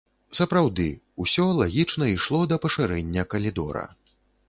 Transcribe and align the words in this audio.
Сапраўды, 0.37 0.85
усё 1.27 1.45
лагічна 1.61 2.09
ішло 2.17 2.43
да 2.55 2.61
пашырэння 2.67 3.31
калідора. 3.37 3.89